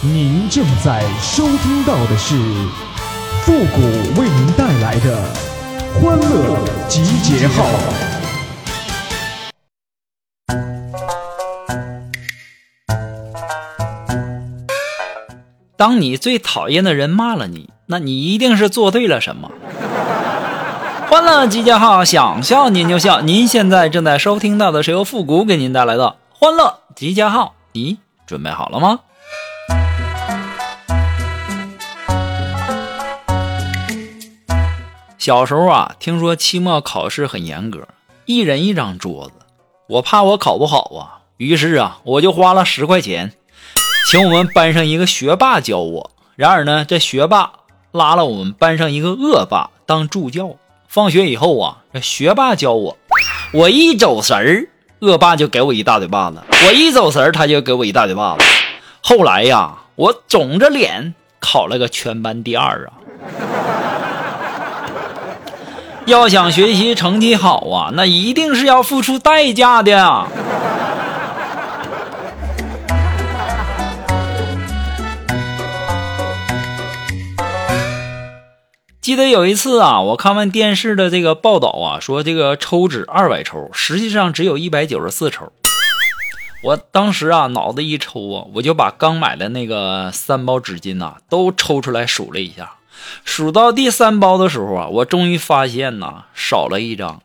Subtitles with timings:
[0.00, 2.36] 您正在收听到的是
[3.42, 3.80] 复古
[4.20, 5.20] 为您带来的
[5.94, 7.64] 欢乐集结号。
[15.76, 19.50] 当你最讨厌的人骂了你，那你一定是做对了什么。
[21.10, 23.20] 欢乐集结号，想笑您就笑。
[23.20, 29.00] 您现在正在收听到的是由复古给您带来的欢乐集结号，你准备好了吗？
[35.28, 37.86] 小时候啊，听说期末考试很严格，
[38.24, 39.32] 一人一张桌子。
[39.86, 43.34] 我怕我考不好啊，于是啊，我就花了十块钱，
[44.10, 46.10] 请我们班上一个学霸教我。
[46.34, 47.52] 然而呢，这学霸
[47.92, 50.56] 拉了我们班上一个恶霸当助教。
[50.88, 52.96] 放学以后啊，这学霸教我，
[53.52, 54.70] 我一走神儿，
[55.00, 58.46] 恶霸就给我一大嘴巴子；我一走神儿，他就给我一大嘴巴子。
[59.02, 62.96] 后来呀，我肿着脸考了个全班第二啊。
[66.08, 70.26] 要想学习成绩好啊，那一定是要付出代价的。
[79.02, 85.52] 记得有一次啊，我看完电视的这个报道啊，说这个抽纸二百抽，实际上只有一百九十四抽。
[86.62, 92.77] 我当时啊，脑子一抽啊，我就把刚买的那个三包纸巾呐，都抽出来数了一下。
[93.24, 97.20] 数到第三包的时候啊，我终于发现呐，少了一张。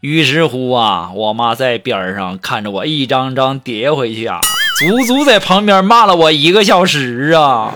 [0.00, 4.40] 于是乎啊，我妈在边上看着我一张张叠回去啊，
[4.78, 7.72] 足足在旁边骂了我一个小时啊。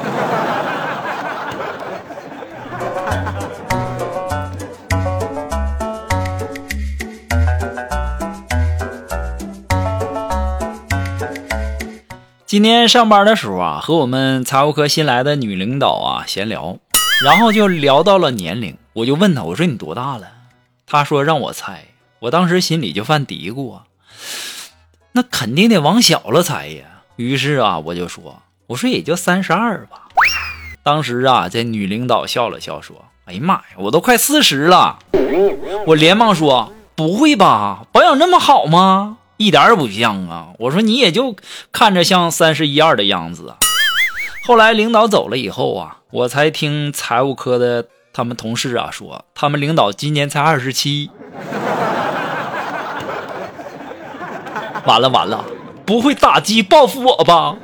[12.51, 16.79] 今天上班的时候啊，和我们财务科新来的女领导啊闲聊，
[17.25, 20.27] 然后就聊到了年龄，我就问她，我说你多大了？
[20.85, 21.85] 她说让我猜，
[22.19, 23.85] 我当时心里就犯嘀咕啊，
[25.13, 26.83] 那肯定得往小了猜呀。
[27.15, 30.09] 于是啊，我就说，我说也就三十二吧。
[30.83, 34.99] 当时啊，这女领导笑了笑说，哎呀妈呀，我都快四十了。
[35.87, 39.19] 我连忙说，不会吧，保养那么好吗？
[39.41, 40.49] 一点也不像啊！
[40.59, 41.35] 我说你也就
[41.73, 43.57] 看着像三十一二的样子啊。
[44.47, 51.11] 后来领导走了以后啊，我才听财务科的他们同事啊说，他们领导今年才二十七。
[54.85, 55.43] 完了完了，
[55.87, 57.57] 不会打击报复我吧？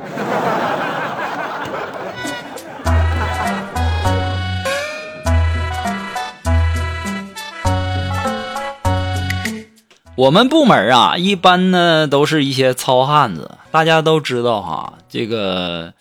[10.16, 13.50] 我们部门啊，一般呢都是一些糙汉子。
[13.70, 15.92] 大家都知道哈，这个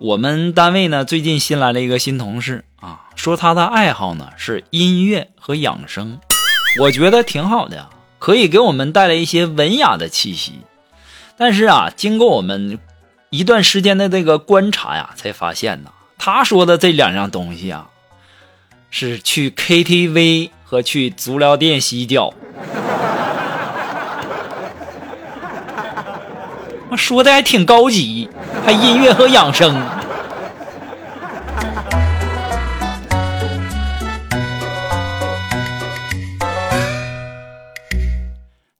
[0.00, 6.18] 我们单位呢最近新来了一个新同事啊，说他的爱好呢是音乐和养生，
[6.80, 10.54] 我觉得挺好的，可以给我们带来一些文雅的气息。
[11.36, 12.80] 但是啊，经过我们
[13.30, 17.86] 一段时间的这个观察呀，才发现呢，他说的这两样东西啊，
[18.90, 22.34] 是去 KTV 和去足疗店洗脚。
[26.96, 28.28] 说的还挺高级，
[28.64, 29.74] 还音乐和养生。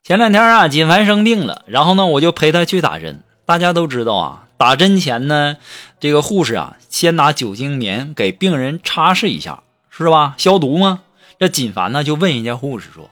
[0.04, 3.22] 前两天啊，锦凡生病了，然后呢，我就陪他去打针。
[3.46, 5.56] 大家都知道啊，打针前呢，
[6.00, 10.34] 这个护士啊，先拿酒精棉给病人擦拭一下，是吧？
[10.36, 11.00] 消毒吗？
[11.38, 13.10] 这锦凡呢，就问人家护士说：“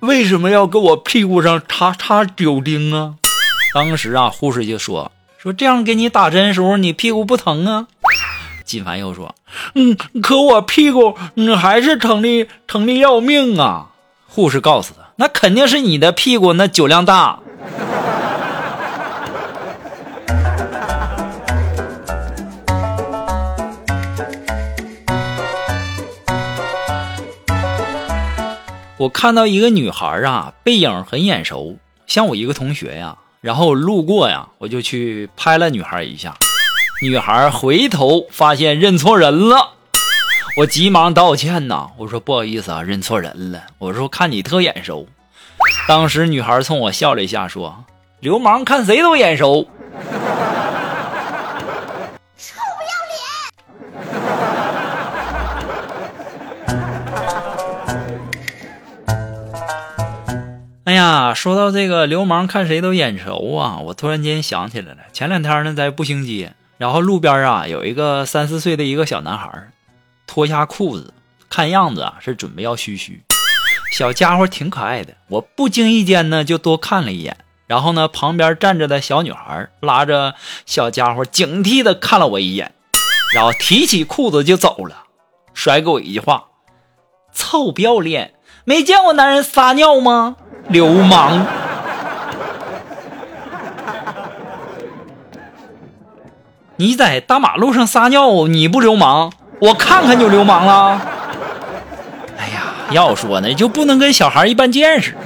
[0.00, 3.16] 为什么要给我屁股上擦擦酒精啊？”
[3.74, 7.86] 当时啊，护士就说：“说这样给你打针的时候，你屁股不疼啊？”
[8.64, 9.34] 金凡又说
[9.76, 13.90] ：“嗯，可我屁股嗯还是疼的疼的要命啊！”
[14.26, 17.38] 护士告诉他：“那肯定是你的屁股那酒量大。”
[28.98, 31.76] 我看到一个女孩啊，背影很眼熟，
[32.08, 33.16] 像我一个同学呀。
[33.40, 36.34] 然后路过呀，我就去拍了女孩一下。
[37.00, 39.74] 女孩回头发现认错人了，
[40.56, 43.62] 我急忙道歉呐，我说不好意思啊，认错人了。
[43.78, 45.06] 我说看你特眼熟。
[45.86, 47.84] 当时女孩冲我笑了一下，说
[48.20, 49.68] ：“流氓看谁都眼熟。”
[61.28, 65.00] 啊，说到这个流氓看谁都眼熟啊，我突然间想起来了。
[65.12, 69.68] 前两天呢，在步行街，然后路边啊有一个三四岁的一个小男孩，
[70.26, 71.12] 脱下裤子，
[71.50, 73.22] 看样子啊是准备要嘘嘘。
[73.92, 77.36] 小家伙挺可爱的，我不经意间呢就多看了一眼。
[77.66, 80.34] 然后呢，旁边站着的小女孩拉着
[80.64, 82.72] 小家伙，警惕的看了我一眼，
[83.34, 85.04] 然后提起裤子就走了，
[85.52, 86.46] 甩给我一句话
[87.34, 88.32] ：“臭不要脸，
[88.64, 90.36] 没见过男人撒尿吗？”
[90.68, 91.46] 流氓！
[96.76, 99.32] 你在大马路上撒尿，你不流氓？
[99.60, 101.00] 我看看就流氓了。
[102.38, 105.16] 哎呀，要说呢，就不能跟小孩一般见识。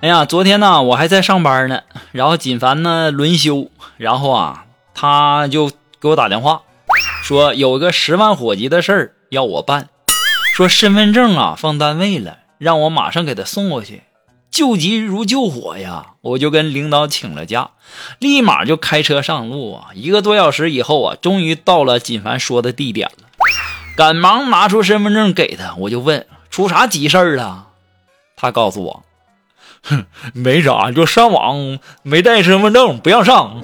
[0.00, 6.62] 哎呀，昨天呢，我还在上班呢，然后锦凡呢轮休，然后啊，他就给我打电话，
[7.24, 9.88] 说有个十万火急的事儿要我办，
[10.54, 14.04] 说身份证啊放单位了，让我马上给他送过去。
[14.52, 17.70] 救急如救火呀，我就跟领导请了假，
[18.20, 19.88] 立马就开车上路啊。
[19.94, 23.26] 一个多小时以后啊，终于到了锦凡说的地点了，
[23.96, 27.66] 赶忙拿出身份证给他，我就问出啥急事儿了，
[28.36, 29.02] 他告诉我。
[29.82, 30.04] 哼，
[30.34, 33.62] 没啥，就上网没带身份证，不让上。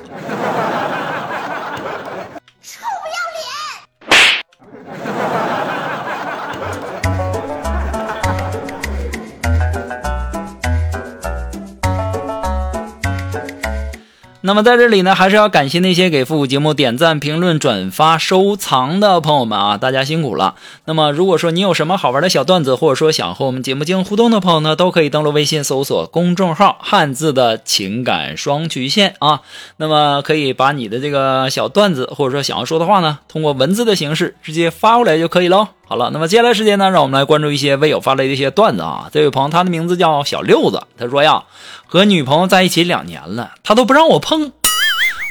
[14.46, 20.56] 那么在这里呢，还是要感谢那些给复古节目点赞、评论、转发、收藏的朋友们啊，大家辛苦了。
[20.84, 29.40] 那么如果说你有什么好玩的小段子，或者说想和我们节目进行互动的朋友呢，都可以登录微信搜索公众号“汉字的情感双曲线”啊。
[29.78, 35.68] 那么可以把你的这个小段子，或者说想要说的话呢，通过文字的形式直接发过来就可以喽。
[35.86, 39.10] 好了，那么接下来时间呢，让我们来关注一些微友发来的一些段子啊。
[39.12, 41.44] 这位朋友，他的名字叫小六子，他说呀，
[41.86, 44.52] 和女朋友在一起两年了，他都不让我碰，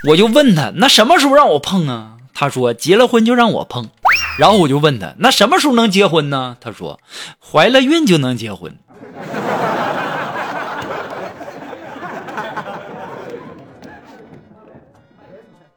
[0.08, 2.12] 我就问他，那什么时候让我碰啊？
[2.36, 3.90] 他说结了婚就让我碰，
[4.38, 6.56] 然后我就问他，那什么时候能结婚呢？
[6.62, 7.00] 他说
[7.40, 8.78] 怀了孕就能结婚。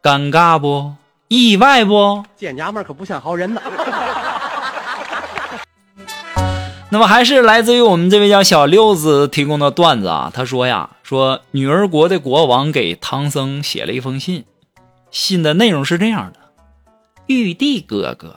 [0.02, 0.92] 尴尬不？
[1.28, 2.22] 意外不？
[2.36, 3.60] 见娘们可不像好人呢。
[6.88, 10.30] 那么还是来自于我们这位叫小六子提供的段子啊。
[10.32, 14.44] 他说呀，说女儿国的国王给唐僧写了一封信，
[15.10, 16.38] 信的内容是这样的：
[17.26, 18.36] 玉帝哥哥，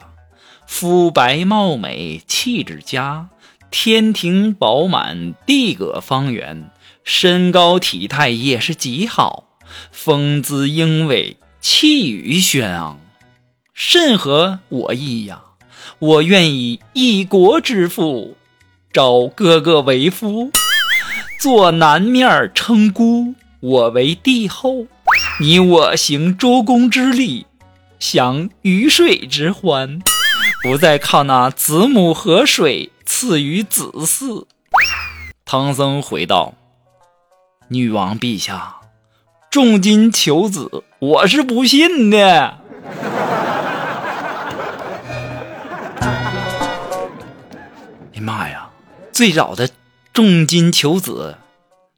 [0.66, 3.28] 肤白貌美，气质佳，
[3.70, 6.70] 天庭饱满，地阁方圆，
[7.04, 9.44] 身高体态也是极好，
[9.92, 12.98] 风姿英伟，气宇轩昂，
[13.72, 15.42] 甚合我意呀！
[16.00, 18.36] 我愿以一国之父。
[18.92, 20.50] 找哥哥为夫，
[21.38, 24.86] 做南面称姑，我为帝后，
[25.38, 27.46] 你我行周公之礼，
[28.00, 30.00] 享鱼水之欢，
[30.64, 34.46] 不再靠那子母河水赐予子嗣。
[35.44, 36.54] 唐僧回道
[37.70, 38.80] ：“女王陛下，
[39.52, 42.58] 重金求子，我是不信的。”
[49.20, 49.68] 最早的
[50.14, 51.36] 重金求子，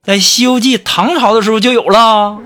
[0.02, 2.40] 在《西游记》唐朝的时候就有了。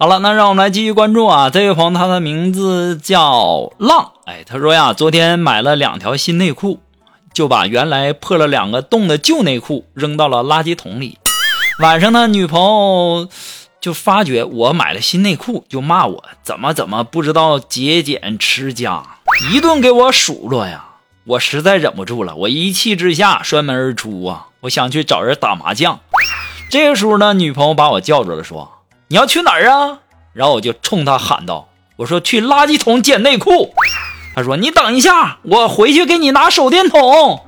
[0.00, 1.48] 好了，那让我们来继续关注啊！
[1.48, 6.80] 这位朋友，他的名字叫浪，哎，他说呀，昨天买了两条新内裤，
[7.32, 11.18] 就把原来破了两个洞的旧内裤扔到了垃圾桶里。
[11.78, 13.28] 晚上呢，女朋友。
[13.80, 19.02] 就发觉我买了新内裤，就骂我怎么怎么不知道节俭持家，
[19.50, 20.84] 一顿给我数落呀！
[21.24, 24.48] 我实在忍不住了，我一气之下摔门而出啊！
[24.60, 26.00] 我想去找人打麻将。
[26.68, 28.70] 这个时候呢，女朋友把我叫住了，说
[29.08, 30.00] ：“你要去哪儿啊？”
[30.34, 33.74] 然后我就冲她喊道：“我说去垃圾桶捡内裤。”
[34.36, 37.40] 她说：“你等一下，我回去给你拿手电筒。”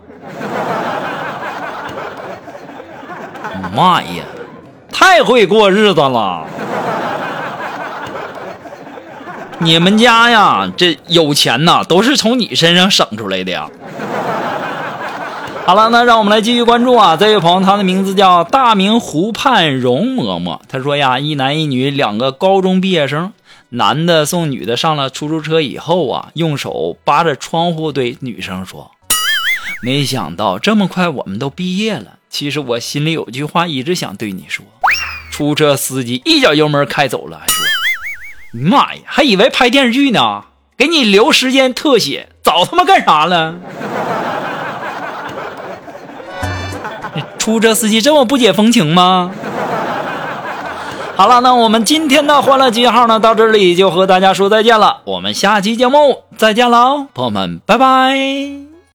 [3.74, 4.24] 妈呀！
[5.02, 6.46] 太会过日子了，
[9.58, 13.68] 你们家呀，这有钱呐，都是从你身上省出来的呀。
[15.66, 20.60] 好了，那让我们来继续关注啊，这位朋友，他的名字叫大明湖畔容嬷嬷。
[20.68, 23.32] 他说呀，一男一女两个高中毕业生，
[23.70, 28.92] 男的送女的上了出租车以后啊，用手扒着窗户对女生说
[29.82, 32.18] ：“没想到这么快我们都毕业了。
[32.32, 34.64] 其实我心里有句话一直想对你说。
[35.30, 37.62] 出租车司机一脚油门开走了，还说
[38.58, 40.44] ：“妈呀，还以为拍电视剧呢，
[40.76, 43.54] 给你留时间特写，早他妈干啥了？”
[47.38, 49.30] 出租车司机这么不解风情吗？
[51.14, 55.02] 好了，那我们今天的欢乐记号呢，到这里就和大家说再见了。
[55.04, 58.71] 我们下期节目再见喽，朋友们，拜拜。